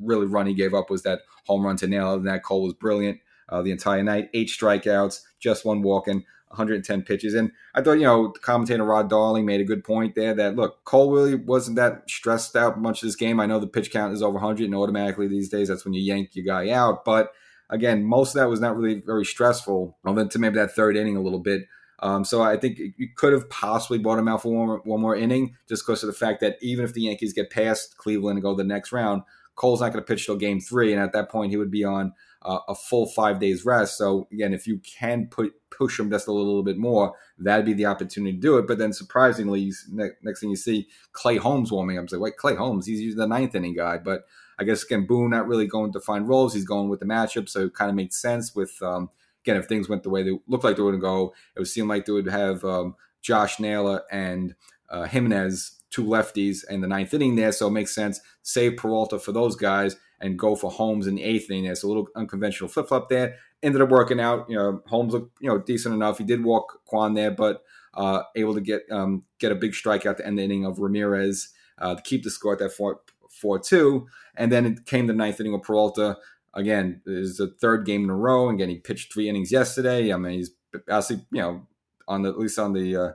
really 0.00 0.26
run 0.26 0.46
he 0.46 0.54
gave 0.54 0.74
up 0.74 0.90
was 0.90 1.02
that 1.02 1.20
home 1.46 1.64
run 1.64 1.76
to 1.78 1.86
nail. 1.86 2.12
Than 2.12 2.24
that, 2.24 2.44
Cole 2.44 2.62
was 2.62 2.74
brilliant 2.74 3.20
uh, 3.48 3.62
the 3.62 3.72
entire 3.72 4.02
night. 4.02 4.30
Eight 4.34 4.48
strikeouts, 4.48 5.20
just 5.38 5.64
one 5.64 5.82
walking. 5.82 6.24
110 6.48 7.02
pitches. 7.02 7.34
And 7.34 7.52
I 7.74 7.82
thought, 7.82 7.92
you 7.92 8.04
know, 8.04 8.30
commentator 8.30 8.84
Ron 8.84 9.08
Darling 9.08 9.46
made 9.46 9.60
a 9.60 9.64
good 9.64 9.84
point 9.84 10.14
there 10.14 10.34
that, 10.34 10.56
look, 10.56 10.84
Cole 10.84 11.12
really 11.12 11.34
wasn't 11.34 11.76
that 11.76 12.08
stressed 12.08 12.56
out 12.56 12.80
much 12.80 13.00
this 13.00 13.16
game. 13.16 13.40
I 13.40 13.46
know 13.46 13.58
the 13.58 13.66
pitch 13.66 13.90
count 13.90 14.14
is 14.14 14.22
over 14.22 14.34
100, 14.34 14.64
and 14.64 14.74
automatically 14.74 15.28
these 15.28 15.48
days 15.48 15.68
that's 15.68 15.84
when 15.84 15.94
you 15.94 16.02
yank 16.02 16.30
your 16.34 16.44
guy 16.44 16.70
out. 16.70 17.04
But 17.04 17.32
again, 17.70 18.04
most 18.04 18.30
of 18.30 18.40
that 18.40 18.48
was 18.48 18.60
not 18.60 18.76
really 18.76 19.02
very 19.04 19.24
stressful, 19.24 19.96
other 20.04 20.20
than 20.20 20.28
to 20.30 20.38
maybe 20.38 20.56
that 20.56 20.72
third 20.72 20.96
inning 20.96 21.16
a 21.16 21.22
little 21.22 21.40
bit. 21.40 21.62
Um, 22.00 22.24
so 22.24 22.42
I 22.42 22.56
think 22.56 22.78
you 22.78 23.08
could 23.16 23.32
have 23.32 23.50
possibly 23.50 23.98
bought 23.98 24.18
him 24.18 24.28
out 24.28 24.42
for 24.42 24.54
one 24.54 24.66
more, 24.66 24.80
one 24.84 25.00
more 25.00 25.16
inning 25.16 25.56
just 25.68 25.84
because 25.84 26.02
of 26.02 26.06
the 26.06 26.12
fact 26.12 26.40
that 26.40 26.56
even 26.62 26.84
if 26.84 26.94
the 26.94 27.02
Yankees 27.02 27.32
get 27.32 27.50
past 27.50 27.96
Cleveland 27.96 28.36
and 28.36 28.42
go 28.42 28.54
the 28.54 28.62
next 28.62 28.92
round, 28.92 29.22
Cole's 29.58 29.80
not 29.80 29.92
going 29.92 30.02
to 30.02 30.06
pitch 30.06 30.24
till 30.24 30.36
game 30.36 30.60
three. 30.60 30.92
And 30.92 31.02
at 31.02 31.12
that 31.12 31.28
point, 31.28 31.50
he 31.50 31.56
would 31.56 31.70
be 31.70 31.84
on 31.84 32.12
uh, 32.42 32.60
a 32.68 32.74
full 32.76 33.06
five 33.06 33.40
days 33.40 33.64
rest. 33.64 33.98
So 33.98 34.28
again, 34.32 34.54
if 34.54 34.68
you 34.68 34.78
can 34.78 35.26
put 35.26 35.52
push 35.70 35.98
him 35.98 36.10
just 36.10 36.28
a 36.28 36.32
little, 36.32 36.46
little 36.46 36.62
bit 36.62 36.78
more, 36.78 37.14
that'd 37.38 37.66
be 37.66 37.74
the 37.74 37.86
opportunity 37.86 38.32
to 38.32 38.40
do 38.40 38.56
it. 38.58 38.68
But 38.68 38.78
then 38.78 38.92
surprisingly, 38.92 39.72
next 39.90 40.40
thing 40.40 40.50
you 40.50 40.56
see, 40.56 40.86
Clay 41.12 41.36
Holmes 41.36 41.72
warming 41.72 41.98
up. 41.98 42.04
It's 42.04 42.12
like, 42.12 42.22
wait, 42.22 42.36
Clay 42.36 42.54
Holmes, 42.54 42.86
he's 42.86 43.00
usually 43.00 43.20
the 43.20 43.26
ninth 43.26 43.56
inning 43.56 43.74
guy. 43.74 43.98
But 43.98 44.22
I 44.60 44.64
guess 44.64 44.84
again, 44.84 45.06
Boone 45.06 45.30
not 45.30 45.48
really 45.48 45.66
going 45.66 45.92
to 45.92 46.00
find 46.00 46.28
roles. 46.28 46.54
He's 46.54 46.64
going 46.64 46.88
with 46.88 47.00
the 47.00 47.06
matchup, 47.06 47.48
so 47.48 47.66
it 47.66 47.74
kind 47.74 47.90
of 47.90 47.96
makes 47.96 48.22
sense. 48.22 48.54
With 48.54 48.80
um, 48.80 49.10
again, 49.44 49.56
if 49.56 49.66
things 49.66 49.88
went 49.88 50.04
the 50.04 50.10
way 50.10 50.22
they 50.22 50.38
looked 50.46 50.64
like 50.64 50.76
they 50.76 50.82
were 50.82 50.92
going 50.92 51.00
to 51.00 51.04
go, 51.04 51.34
it 51.56 51.58
would 51.58 51.68
seem 51.68 51.88
like 51.88 52.06
they 52.06 52.12
would 52.12 52.28
have 52.28 52.64
um, 52.64 52.94
Josh 53.22 53.58
Naylor 53.58 54.02
and 54.10 54.54
uh, 54.88 55.06
Gimenez, 55.06 55.77
two 55.90 56.04
lefties, 56.04 56.68
in 56.68 56.80
the 56.80 56.88
ninth 56.88 57.14
inning 57.14 57.36
there. 57.36 57.52
So 57.52 57.68
it 57.68 57.72
makes 57.72 57.94
sense. 57.94 58.20
Save 58.42 58.76
Peralta 58.76 59.18
for 59.18 59.32
those 59.32 59.56
guys 59.56 59.96
and 60.20 60.38
go 60.38 60.56
for 60.56 60.70
Holmes 60.70 61.06
in 61.06 61.14
the 61.14 61.24
eighth 61.24 61.50
inning. 61.50 61.66
It's 61.66 61.82
a 61.82 61.88
little 61.88 62.08
unconventional 62.16 62.68
flip 62.68 62.88
flop 62.88 63.08
there. 63.08 63.36
Ended 63.62 63.82
up 63.82 63.88
working 63.88 64.20
out. 64.20 64.48
You 64.48 64.56
know, 64.56 64.82
Holmes 64.86 65.12
looked 65.12 65.36
you 65.40 65.48
know 65.48 65.58
decent 65.58 65.94
enough. 65.94 66.18
He 66.18 66.24
did 66.24 66.44
walk 66.44 66.80
Kwan 66.84 67.14
there, 67.14 67.30
but 67.30 67.62
uh, 67.94 68.22
able 68.36 68.54
to 68.54 68.60
get 68.60 68.82
um, 68.90 69.24
get 69.38 69.52
a 69.52 69.56
big 69.56 69.74
strike 69.74 70.06
at 70.06 70.18
the 70.18 70.26
end 70.26 70.38
the 70.38 70.44
inning 70.44 70.64
of 70.64 70.78
Ramirez 70.78 71.48
uh, 71.78 71.94
to 71.94 72.02
keep 72.02 72.22
the 72.22 72.30
score 72.30 72.52
at 72.52 72.58
that 72.60 72.72
four 72.72 73.00
four 73.30 73.58
two. 73.58 74.06
And 74.36 74.52
then 74.52 74.66
it 74.66 74.86
came 74.86 75.06
the 75.06 75.12
ninth 75.12 75.40
inning 75.40 75.54
of 75.54 75.62
Peralta. 75.62 76.16
Again, 76.54 77.02
is 77.06 77.36
the 77.36 77.54
third 77.60 77.84
game 77.84 78.04
in 78.04 78.10
a 78.10 78.16
row. 78.16 78.48
And 78.48 78.58
again, 78.58 78.70
he 78.70 78.78
pitched 78.78 79.12
three 79.12 79.28
innings 79.28 79.52
yesterday. 79.52 80.12
I 80.12 80.16
mean, 80.16 80.32
he's 80.32 80.50
obviously 80.74 81.26
you 81.32 81.40
know 81.40 81.66
on 82.06 82.22
the 82.22 82.30
at 82.30 82.38
least 82.38 82.58
on 82.58 82.72
the 82.72 82.96
uh, 82.96 83.12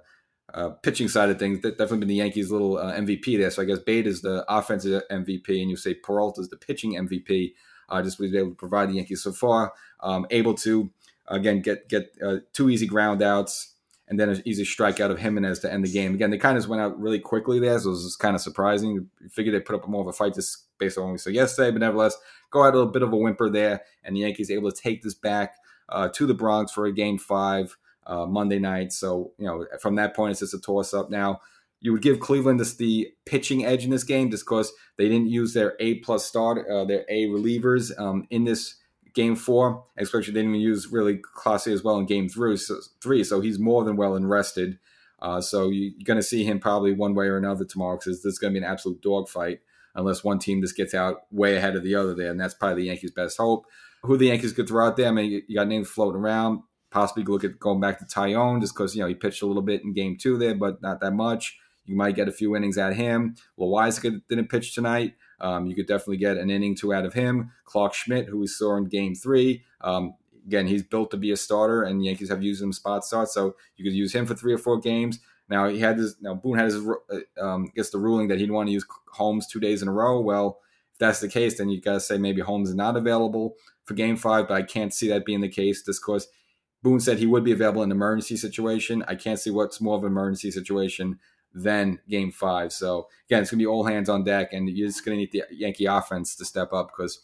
uh, 0.54 0.70
pitching 0.70 1.08
side 1.08 1.30
of 1.30 1.40
things, 1.40 1.62
that 1.62 1.78
definitely 1.78 2.00
been 2.00 2.08
the 2.10 2.16
Yankees' 2.16 2.52
little 2.52 2.78
uh, 2.78 2.94
MVP 2.94 3.38
there. 3.38 3.50
So 3.52 3.62
I 3.62 3.66
guess 3.66 3.80
Bate 3.80 4.08
is 4.08 4.22
the 4.22 4.46
offensive 4.48 5.02
MVP, 5.12 5.62
and 5.62 5.70
you 5.70 5.76
say 5.76 5.94
Peralta 5.94 6.42
is 6.42 6.50
the 6.50 6.58
pitching 6.58 6.94
MVP. 6.94 7.54
Uh, 7.90 8.02
just 8.02 8.20
was 8.20 8.34
able 8.34 8.50
to 8.50 8.56
provide 8.56 8.90
the 8.90 8.94
Yankees 8.94 9.24
so 9.24 9.32
far, 9.32 9.74
um, 10.00 10.26
able 10.32 10.54
to 10.56 10.90
again 11.28 11.62
get 11.62 11.90
get 11.90 12.16
uh, 12.26 12.38
two 12.54 12.70
easy 12.70 12.88
ground 12.88 13.22
outs 13.22 13.74
and 14.08 14.20
then 14.20 14.30
an 14.30 14.42
easy 14.46 14.64
strikeout 14.64 15.12
of 15.12 15.20
Gimenez 15.20 15.60
to 15.60 15.72
end 15.72 15.86
the 15.86 15.92
game. 15.92 16.14
Again, 16.14 16.30
they 16.30 16.38
kind 16.38 16.58
of 16.58 16.68
went 16.68 16.82
out 16.82 17.00
really 17.00 17.20
quickly 17.20 17.60
there, 17.60 17.80
so 17.80 17.90
it 17.90 17.94
was 17.94 18.16
kind 18.16 18.36
of 18.36 18.42
surprising. 18.42 18.92
You 18.92 19.30
figured 19.30 19.56
they 19.56 19.60
put 19.60 19.76
up 19.76 19.88
more 19.88 20.02
of 20.02 20.08
a 20.08 20.14
fight 20.14 20.34
just 20.34 20.66
based 20.78 20.98
on 20.98 21.06
what 21.06 21.12
we 21.14 21.18
saw 21.18 21.30
yesterday, 21.30 21.72
but 21.72 21.80
nevertheless, 21.80 22.18
go 22.52 22.64
out 22.64 22.74
a 22.74 22.78
little 22.78 22.92
bit 22.92 23.02
of 23.02 23.14
a 23.14 23.16
whimper 23.16 23.50
there, 23.50 23.82
and 24.04 24.16
the 24.16 24.22
Yankees 24.22 24.52
able 24.52 24.72
to 24.72 24.82
take 24.82 25.02
this 25.02 25.14
back 25.14 25.56
uh, 25.90 26.10
to 26.10 26.26
the 26.26 26.34
Bronx 26.34 26.72
for 26.72 26.86
a 26.86 26.94
game 26.94 27.18
five 27.18 27.78
uh, 28.06 28.26
Monday 28.26 28.60
night. 28.60 28.92
So, 28.92 29.32
you 29.38 29.46
know, 29.46 29.66
from 29.82 29.96
that 29.96 30.16
point, 30.16 30.32
it's 30.32 30.40
just 30.42 30.54
a 30.54 30.60
toss 30.60 30.94
up. 30.94 31.10
Now, 31.10 31.42
you 31.80 31.92
would 31.92 32.02
give 32.02 32.20
Cleveland 32.20 32.60
this 32.60 32.76
the 32.76 33.10
pitching 33.26 33.66
edge 33.66 33.84
in 33.84 33.90
this 33.90 34.04
game 34.04 34.32
just 34.32 34.46
because 34.46 34.72
they 34.98 35.10
didn't 35.10 35.28
use 35.28 35.54
their 35.54 35.76
A 35.80 35.96
plus 35.96 36.26
start, 36.26 36.66
uh, 36.70 36.86
their 36.86 37.06
A 37.10 37.28
relievers 37.28 37.98
um, 38.00 38.26
in 38.30 38.46
this 38.46 38.76
game 39.14 39.36
four. 39.36 39.84
Especially 39.98 40.34
they 40.34 40.40
didn't 40.40 40.56
even 40.56 40.62
use 40.62 40.88
really 40.92 41.20
Clase 41.36 41.72
as 41.72 41.84
well 41.84 41.98
in 41.98 42.06
game 42.06 42.30
three. 42.30 42.58
So, 42.58 42.80
three, 43.02 43.24
so 43.24 43.42
he's 43.42 43.60
more 43.60 43.84
than 43.84 43.98
well 43.98 44.16
and 44.16 44.30
rested. 44.30 44.80
Uh, 45.20 45.40
so 45.40 45.70
you, 45.70 45.92
are 45.92 46.04
going 46.04 46.20
to 46.20 46.24
see 46.24 46.44
him 46.44 46.60
probably 46.60 46.94
one 46.94 47.16
way 47.16 47.28
or 47.28 47.38
another 47.38 47.66
tomorrow 47.66 47.98
because 47.98 48.24
this 48.24 48.34
is 48.34 48.40
going 48.40 48.54
to 48.54 48.60
be 48.60 48.66
an 48.66 48.70
absolute 48.70 49.02
dogfight 49.02 49.60
unless 49.96 50.24
one 50.24 50.40
team 50.40 50.62
just 50.62 50.76
gets 50.76 50.94
out 50.94 51.22
way 51.32 51.56
ahead 51.56 51.76
of 51.76 51.84
the 51.84 51.96
other 51.96 52.14
there, 52.16 52.32
and 52.32 52.40
that's 52.40 52.54
probably 52.54 52.82
the 52.82 52.88
Yankees' 52.88 53.12
best 53.12 53.38
hope. 53.38 53.66
Who 54.04 54.18
the 54.18 54.28
Yankees 54.28 54.54
could 54.54 54.68
throw 54.68 54.88
out 54.88 54.98
there? 54.98 55.08
I 55.08 55.12
mean, 55.12 55.44
you 55.48 55.56
got 55.56 55.68
names 55.68 55.90
floating 55.90 56.20
around 56.20 56.64
possibly 56.94 57.24
look 57.24 57.44
at 57.44 57.60
going 57.60 57.82
back 57.82 57.98
to 58.00 58.06
Taillon 58.06 58.62
just 58.62 58.76
because 58.76 58.96
you 58.96 59.02
know 59.02 59.08
he 59.08 59.16
pitched 59.16 59.42
a 59.42 59.48
little 59.48 59.64
bit 59.64 59.84
in 59.84 59.94
game 59.94 60.16
two 60.16 60.38
there, 60.38 60.56
but 60.56 60.82
not 60.82 61.02
that 61.02 61.14
much. 61.14 61.58
You 61.86 61.96
might 61.98 62.16
get 62.16 62.30
a 62.30 62.32
few 62.32 62.56
innings 62.56 62.78
at 62.78 62.96
him. 62.96 63.36
Loaisiga 63.60 64.22
didn't 64.30 64.50
pitch 64.50 64.74
tonight. 64.74 65.16
Um, 65.42 65.66
you 65.66 65.76
could 65.76 65.88
definitely 65.88 66.18
get 66.18 66.38
an 66.38 66.50
inning 66.50 66.76
two 66.76 66.94
out 66.94 67.04
of 67.04 67.14
him. 67.14 67.52
Clarke 67.66 67.94
Schmidt, 67.94 68.28
who 68.28 68.40
we 68.40 68.48
saw 68.48 68.78
in 68.78 68.86
game 68.86 69.16
three, 69.16 69.64
um, 69.82 70.14
again 70.46 70.68
he's 70.68 70.84
built 70.84 71.12
to 71.12 71.18
be 71.18 71.32
a 71.32 71.36
starter, 71.36 71.84
and 71.84 72.06
Yankees 72.06 72.30
have 72.30 72.44
used 72.44 72.62
him 72.62 72.72
spot 72.72 73.04
start, 73.04 73.30
so 73.30 73.56
you 73.76 73.84
could 73.84 73.94
use 73.94 74.14
him 74.14 74.26
for 74.26 74.36
three 74.36 74.54
or 74.54 74.60
four 74.60 74.80
games. 74.80 75.20
Now 75.50 75.68
he 75.68 75.80
had 75.80 75.98
this. 75.98 76.16
Now 76.22 76.36
Boone 76.36 76.60
had 76.60 76.72
his 76.72 76.88
uh, 76.88 77.44
um, 77.44 77.72
gets 77.76 77.90
the 77.90 77.98
ruling 77.98 78.28
that 78.28 78.40
he'd 78.40 78.52
want 78.52 78.68
to 78.68 78.74
use 78.74 78.86
Holmes 79.12 79.48
two 79.48 79.60
days 79.60 79.82
in 79.82 79.88
a 79.88 79.92
row. 79.92 80.22
Well, 80.22 80.60
if 80.94 81.00
that's 81.00 81.20
the 81.20 81.28
case, 81.28 81.58
then 81.58 81.70
you 81.70 81.82
got 81.82 81.94
to 81.94 82.00
say 82.00 82.18
maybe 82.18 82.42
Holmes 82.42 82.70
is 82.70 82.76
not 82.76 82.96
available 82.96 83.56
for 83.84 83.96
Game 83.96 84.16
Five, 84.16 84.48
but 84.48 84.56
I 84.56 84.62
can't 84.62 84.94
see 84.94 85.10
that 85.10 85.26
being 85.26 85.42
the 85.42 85.50
case. 85.50 85.84
Just 85.84 86.02
because 86.06 86.28
Boone 86.84 87.00
said 87.00 87.18
he 87.18 87.26
would 87.26 87.46
be 87.46 87.54
available 87.54 87.82
in 87.82 87.90
an 87.90 87.98
emergency 87.98 88.36
situation. 88.36 89.04
I 89.08 89.16
can't 89.16 89.40
see 89.40 89.50
what's 89.50 89.82
more 89.82 89.96
of 89.96 90.04
an 90.04 90.12
emergency 90.12 90.52
situation 90.52 91.18
than 91.54 92.00
Game 92.10 92.32
Five. 92.32 92.74
So 92.74 93.08
again, 93.28 93.42
it's 93.42 93.52
gonna 93.52 93.60
be 93.60 93.66
all 93.66 93.86
hands 93.86 94.10
on 94.10 94.24
deck, 94.24 94.52
and 94.52 94.70
you're 94.70 94.90
just 94.90 95.06
gonna 95.06 95.18
need 95.18 95.32
the 95.32 95.44
Yankee 95.50 95.86
offense 95.86 96.36
to 96.36 96.46
step 96.46 96.74
up 96.74 96.90
because 96.90 97.20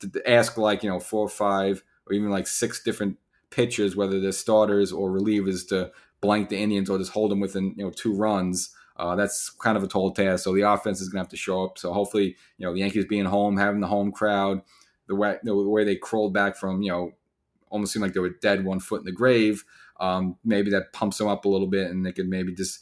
to 0.00 0.30
ask 0.30 0.56
like 0.56 0.82
you 0.82 0.90
know 0.90 0.98
four 0.98 1.26
or 1.26 1.28
five 1.28 1.84
or 2.06 2.14
even 2.14 2.30
like 2.30 2.46
six 2.46 2.82
different 2.82 3.18
pitchers, 3.50 3.96
whether 3.96 4.18
they're 4.18 4.32
starters 4.32 4.92
or 4.92 5.10
relievers, 5.10 5.68
to 5.68 5.92
blank 6.20 6.48
the 6.48 6.56
Indians 6.58 6.88
or 6.88 6.98
just 6.98 7.12
hold 7.12 7.30
them 7.30 7.40
within 7.40 7.74
you 7.76 7.84
know 7.84 7.90
two 7.90 8.14
runs. 8.14 8.74
Uh, 8.96 9.14
that's 9.14 9.50
kind 9.50 9.76
of 9.76 9.84
a 9.84 9.86
tall 9.86 10.10
task. 10.10 10.42
So 10.44 10.54
the 10.54 10.62
offense 10.62 11.02
is 11.02 11.10
going 11.10 11.18
to 11.18 11.24
have 11.24 11.28
to 11.28 11.36
show 11.36 11.66
up. 11.66 11.76
So 11.76 11.92
hopefully, 11.92 12.34
you 12.56 12.66
know, 12.66 12.72
the 12.72 12.80
Yankees 12.80 13.04
being 13.04 13.26
home, 13.26 13.58
having 13.58 13.82
the 13.82 13.86
home 13.86 14.10
crowd, 14.10 14.62
the 15.06 15.14
way 15.14 15.36
the 15.42 15.54
way 15.54 15.84
they 15.84 15.96
crawled 15.96 16.32
back 16.32 16.56
from, 16.56 16.80
you 16.80 16.90
know, 16.90 17.12
almost 17.76 17.92
seemed 17.92 18.02
like 18.02 18.14
they 18.14 18.20
were 18.20 18.36
dead, 18.40 18.64
one 18.64 18.80
foot 18.80 19.00
in 19.00 19.04
the 19.04 19.12
grave. 19.12 19.64
Um, 20.00 20.36
maybe 20.44 20.70
that 20.70 20.92
pumps 20.92 21.18
them 21.18 21.28
up 21.28 21.44
a 21.44 21.48
little 21.48 21.66
bit, 21.66 21.90
and 21.90 22.04
they 22.04 22.12
could 22.12 22.28
maybe 22.28 22.54
just 22.54 22.80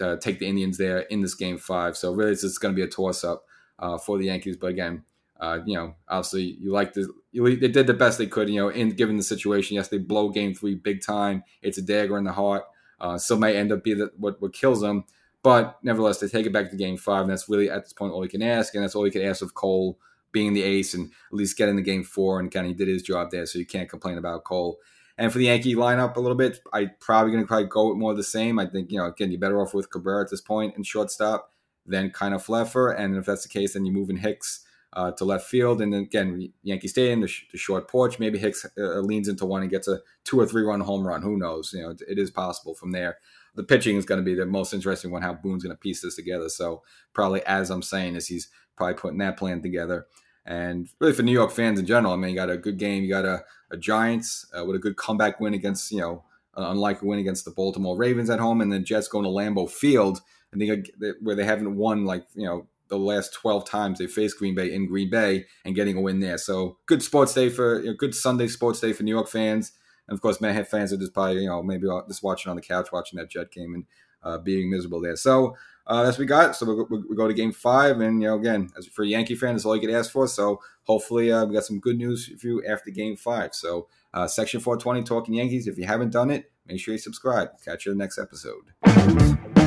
uh, 0.00 0.16
take 0.16 0.38
the 0.38 0.46
Indians 0.46 0.78
there 0.78 1.00
in 1.00 1.22
this 1.22 1.34
game 1.34 1.58
five. 1.58 1.96
So 1.96 2.12
really, 2.12 2.32
it's 2.32 2.42
just 2.42 2.60
going 2.60 2.74
to 2.74 2.76
be 2.76 2.82
a 2.82 2.88
toss 2.88 3.24
up 3.24 3.44
uh, 3.78 3.98
for 3.98 4.18
the 4.18 4.26
Yankees. 4.26 4.56
But 4.56 4.68
again, 4.68 5.04
uh, 5.40 5.60
you 5.66 5.74
know, 5.74 5.94
obviously, 6.08 6.56
you 6.60 6.72
like 6.72 6.92
the 6.92 7.12
you, 7.32 7.56
they 7.56 7.68
did 7.68 7.86
the 7.86 7.94
best 7.94 8.18
they 8.18 8.26
could. 8.26 8.48
You 8.48 8.60
know, 8.60 8.68
in 8.68 8.90
given 8.90 9.16
the 9.16 9.22
situation, 9.22 9.76
yes, 9.76 9.88
they 9.88 9.98
blow 9.98 10.28
game 10.28 10.54
three 10.54 10.74
big 10.74 11.04
time. 11.04 11.44
It's 11.62 11.78
a 11.78 11.82
dagger 11.82 12.18
in 12.18 12.24
the 12.24 12.32
heart. 12.32 12.64
Uh, 13.00 13.18
still 13.18 13.38
may 13.38 13.56
end 13.56 13.72
up 13.72 13.82
be 13.82 13.94
the, 13.94 14.10
what 14.16 14.40
what 14.40 14.52
kills 14.52 14.80
them. 14.80 15.04
But 15.42 15.78
nevertheless, 15.82 16.20
they 16.20 16.28
take 16.28 16.46
it 16.46 16.52
back 16.52 16.70
to 16.70 16.76
game 16.76 16.96
five, 16.96 17.22
and 17.22 17.30
that's 17.30 17.48
really 17.48 17.68
at 17.68 17.82
this 17.82 17.92
point 17.92 18.12
all 18.12 18.22
you 18.22 18.30
can 18.30 18.42
ask, 18.42 18.74
and 18.74 18.84
that's 18.84 18.94
all 18.94 19.06
you 19.06 19.12
can 19.12 19.22
ask 19.22 19.42
of 19.42 19.54
Cole 19.54 19.98
being 20.32 20.54
the 20.54 20.62
ace 20.62 20.94
and 20.94 21.10
at 21.10 21.36
least 21.36 21.56
getting 21.56 21.76
the 21.76 21.82
game 21.82 22.04
four, 22.04 22.40
and 22.40 22.50
kind 22.50 22.66
of 22.66 22.76
did 22.76 22.88
his 22.88 23.02
job 23.02 23.30
there, 23.30 23.46
so 23.46 23.58
you 23.58 23.66
can't 23.66 23.88
complain 23.88 24.18
about 24.18 24.44
Cole. 24.44 24.78
And 25.18 25.30
for 25.30 25.38
the 25.38 25.44
Yankee 25.44 25.74
lineup 25.74 26.16
a 26.16 26.20
little 26.20 26.36
bit, 26.36 26.60
I 26.72 26.86
probably 26.98 27.32
going 27.32 27.44
to 27.44 27.48
probably 27.48 27.66
go 27.66 27.90
with 27.90 27.98
more 27.98 28.12
of 28.12 28.16
the 28.16 28.24
same. 28.24 28.58
I 28.58 28.66
think 28.66 28.90
you 28.90 28.98
know 28.98 29.06
again 29.06 29.30
you're 29.30 29.40
better 29.40 29.60
off 29.60 29.74
with 29.74 29.90
Cabrera 29.90 30.24
at 30.24 30.30
this 30.30 30.40
point 30.40 30.76
in 30.76 30.82
shortstop 30.82 31.52
than 31.86 32.10
Kiner-Falefa, 32.10 32.98
and 32.98 33.16
if 33.16 33.26
that's 33.26 33.42
the 33.42 33.48
case, 33.48 33.74
then 33.74 33.84
you 33.84 33.92
move 33.92 34.08
in 34.08 34.16
Hicks 34.16 34.64
uh, 34.94 35.10
to 35.12 35.24
left 35.24 35.46
field, 35.46 35.80
and 35.82 35.92
then 35.92 36.02
again 36.02 36.52
Yankee 36.62 36.88
Stadium, 36.88 37.20
the, 37.20 37.28
sh- 37.28 37.46
the 37.52 37.58
short 37.58 37.88
porch. 37.88 38.18
Maybe 38.18 38.38
Hicks 38.38 38.66
uh, 38.78 39.00
leans 39.00 39.28
into 39.28 39.46
one 39.46 39.62
and 39.62 39.70
gets 39.70 39.88
a 39.88 40.00
two 40.24 40.40
or 40.40 40.46
three 40.46 40.62
run 40.62 40.80
home 40.80 41.06
run. 41.06 41.22
Who 41.22 41.36
knows? 41.36 41.72
You 41.72 41.82
know, 41.82 41.90
it, 41.90 42.02
it 42.08 42.18
is 42.18 42.30
possible 42.30 42.74
from 42.74 42.92
there 42.92 43.18
the 43.54 43.64
pitching 43.64 43.96
is 43.96 44.04
going 44.04 44.20
to 44.20 44.24
be 44.24 44.34
the 44.34 44.46
most 44.46 44.72
interesting 44.72 45.10
one. 45.10 45.22
How 45.22 45.34
Boone's 45.34 45.62
going 45.62 45.74
to 45.74 45.80
piece 45.80 46.02
this 46.02 46.16
together. 46.16 46.48
So 46.48 46.82
probably 47.12 47.44
as 47.44 47.70
I'm 47.70 47.82
saying 47.82 48.16
is 48.16 48.28
he's 48.28 48.48
probably 48.76 48.94
putting 48.94 49.18
that 49.18 49.36
plan 49.36 49.62
together. 49.62 50.06
And 50.44 50.88
really 50.98 51.12
for 51.12 51.22
New 51.22 51.32
York 51.32 51.52
fans 51.52 51.78
in 51.78 51.86
general, 51.86 52.12
I 52.12 52.16
mean, 52.16 52.30
you 52.30 52.36
got 52.36 52.50
a 52.50 52.56
good 52.56 52.78
game. 52.78 53.04
You 53.04 53.10
got 53.10 53.24
a, 53.24 53.44
a 53.70 53.76
Giants 53.76 54.46
uh, 54.58 54.64
with 54.64 54.76
a 54.76 54.80
good 54.80 54.96
comeback 54.96 55.38
win 55.40 55.54
against 55.54 55.92
you 55.92 56.00
know 56.00 56.24
an 56.56 56.64
unlikely 56.64 57.08
win 57.08 57.18
against 57.18 57.44
the 57.44 57.52
Baltimore 57.52 57.96
Ravens 57.96 58.28
at 58.28 58.40
home, 58.40 58.60
and 58.60 58.72
then 58.72 58.84
Jets 58.84 59.08
going 59.08 59.24
to 59.24 59.30
Lambeau 59.30 59.70
Field. 59.70 60.20
I 60.52 60.58
think 60.58 60.90
where 61.22 61.36
they 61.36 61.44
haven't 61.44 61.76
won 61.76 62.04
like 62.04 62.26
you 62.34 62.44
know 62.44 62.66
the 62.88 62.98
last 62.98 63.32
12 63.32 63.64
times 63.64 63.98
they 63.98 64.06
faced 64.06 64.38
Green 64.38 64.54
Bay 64.54 64.72
in 64.72 64.86
Green 64.86 65.08
Bay 65.08 65.46
and 65.64 65.74
getting 65.74 65.96
a 65.96 66.00
win 66.00 66.20
there. 66.20 66.36
So 66.36 66.76
good 66.86 67.02
sports 67.02 67.32
day 67.32 67.48
for 67.48 67.80
you 67.80 67.86
know, 67.86 67.94
good 67.94 68.14
Sunday 68.14 68.48
sports 68.48 68.80
day 68.80 68.92
for 68.92 69.02
New 69.02 69.14
York 69.14 69.28
fans. 69.28 69.72
And 70.08 70.16
of 70.16 70.20
course, 70.20 70.40
Mayhem 70.40 70.64
fans 70.64 70.92
are 70.92 70.96
just 70.96 71.14
probably, 71.14 71.42
you 71.42 71.48
know, 71.48 71.62
maybe 71.62 71.86
just 72.08 72.22
watching 72.22 72.50
on 72.50 72.56
the 72.56 72.62
couch, 72.62 72.92
watching 72.92 73.18
that 73.18 73.30
Jet 73.30 73.50
game 73.50 73.74
and 73.74 73.84
uh, 74.22 74.38
being 74.38 74.70
miserable 74.70 75.00
there. 75.00 75.16
So 75.16 75.56
uh, 75.86 76.02
that's 76.02 76.16
what 76.16 76.22
we 76.22 76.26
got. 76.26 76.56
So 76.56 76.66
we, 76.66 76.98
we, 76.98 77.04
we, 77.10 77.16
go 77.16 77.26
to 77.26 77.34
game 77.34 77.52
five. 77.52 78.00
And, 78.00 78.22
you 78.22 78.28
know, 78.28 78.36
again, 78.36 78.70
as 78.76 78.86
for 78.86 79.04
Yankee 79.04 79.34
fans, 79.34 79.56
that's 79.56 79.66
all 79.66 79.74
you 79.74 79.80
could 79.80 79.94
ask 79.94 80.10
for. 80.10 80.28
So 80.28 80.60
hopefully 80.84 81.32
uh, 81.32 81.44
we 81.44 81.54
got 81.54 81.64
some 81.64 81.80
good 81.80 81.98
news 81.98 82.30
for 82.40 82.46
you 82.46 82.64
after 82.66 82.90
game 82.90 83.16
five. 83.16 83.54
So 83.54 83.88
uh, 84.14 84.26
Section 84.26 84.60
420 84.60 85.02
Talking 85.04 85.34
Yankees, 85.34 85.66
if 85.66 85.78
you 85.78 85.86
haven't 85.86 86.10
done 86.10 86.30
it, 86.30 86.50
make 86.66 86.80
sure 86.80 86.92
you 86.92 86.98
subscribe. 86.98 87.48
Catch 87.64 87.86
you 87.86 87.92
in 87.92 87.98
the 87.98 88.04
next 88.04 88.18
episode. 88.18 89.61